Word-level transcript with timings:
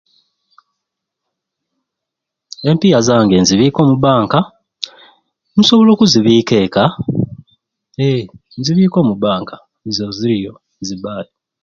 Empiiya 2.69 2.99
zange 3.07 3.35
nzibiika 3.41 3.79
omu 3.81 3.95
bbanka 3.97 4.39
nsobola 5.59 5.89
okuzibiika 5.93 6.55
eka 6.65 6.85
ee 8.07 8.21
nzibiika 8.59 8.95
omu 8.99 9.13
bbanka 9.17 9.55
zo 9.95 10.07
ziriyo 10.17 10.53
zibaayo. 10.85 11.31